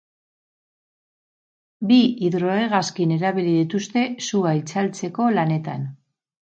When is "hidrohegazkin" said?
2.23-3.15